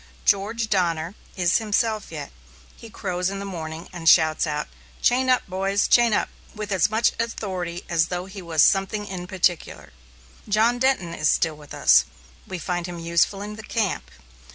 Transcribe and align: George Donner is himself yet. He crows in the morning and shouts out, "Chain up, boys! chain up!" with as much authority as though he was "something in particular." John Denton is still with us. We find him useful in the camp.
George 0.25 0.67
Donner 0.67 1.13
is 1.35 1.59
himself 1.59 2.11
yet. 2.11 2.31
He 2.75 2.89
crows 2.89 3.29
in 3.29 3.37
the 3.37 3.45
morning 3.45 3.87
and 3.93 4.09
shouts 4.09 4.47
out, 4.47 4.67
"Chain 4.99 5.29
up, 5.29 5.45
boys! 5.47 5.87
chain 5.87 6.11
up!" 6.11 6.27
with 6.55 6.71
as 6.71 6.89
much 6.89 7.11
authority 7.19 7.83
as 7.87 8.07
though 8.07 8.25
he 8.25 8.41
was 8.41 8.63
"something 8.63 9.05
in 9.05 9.27
particular." 9.27 9.93
John 10.49 10.79
Denton 10.79 11.13
is 11.13 11.29
still 11.29 11.55
with 11.55 11.75
us. 11.75 12.05
We 12.47 12.57
find 12.57 12.87
him 12.87 12.97
useful 12.97 13.43
in 13.43 13.57
the 13.57 13.61
camp. 13.63 14.09